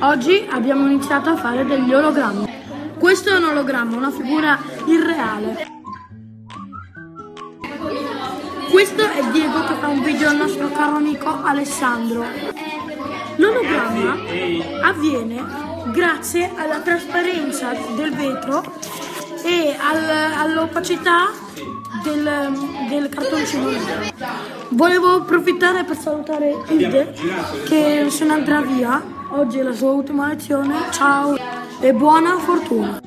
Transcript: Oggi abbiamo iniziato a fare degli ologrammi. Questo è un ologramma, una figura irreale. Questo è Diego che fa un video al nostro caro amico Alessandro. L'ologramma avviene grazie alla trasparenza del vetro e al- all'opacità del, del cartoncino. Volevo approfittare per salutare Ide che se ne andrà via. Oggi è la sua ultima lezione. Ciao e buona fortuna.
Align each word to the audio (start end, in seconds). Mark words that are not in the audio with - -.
Oggi 0.00 0.46
abbiamo 0.50 0.86
iniziato 0.86 1.30
a 1.30 1.36
fare 1.36 1.64
degli 1.64 1.92
ologrammi. 1.92 2.62
Questo 2.98 3.30
è 3.30 3.36
un 3.36 3.44
ologramma, 3.44 3.96
una 3.96 4.10
figura 4.10 4.58
irreale. 4.86 5.72
Questo 8.70 9.02
è 9.02 9.22
Diego 9.30 9.64
che 9.64 9.74
fa 9.74 9.88
un 9.88 10.02
video 10.02 10.30
al 10.30 10.36
nostro 10.36 10.68
caro 10.70 10.96
amico 10.96 11.42
Alessandro. 11.42 12.24
L'ologramma 13.36 14.16
avviene 14.82 15.44
grazie 15.92 16.50
alla 16.56 16.80
trasparenza 16.80 17.72
del 17.94 18.14
vetro 18.14 18.62
e 19.44 19.76
al- 19.78 20.32
all'opacità 20.38 21.28
del, 22.02 22.52
del 22.88 23.08
cartoncino. 23.08 23.70
Volevo 24.70 25.16
approfittare 25.16 25.84
per 25.84 25.96
salutare 25.96 26.62
Ide 26.68 27.14
che 27.66 28.06
se 28.08 28.24
ne 28.24 28.32
andrà 28.32 28.60
via. 28.60 29.13
Oggi 29.36 29.58
è 29.58 29.62
la 29.62 29.72
sua 29.72 29.90
ultima 29.90 30.28
lezione. 30.28 30.92
Ciao 30.92 31.34
e 31.80 31.92
buona 31.92 32.38
fortuna. 32.38 33.00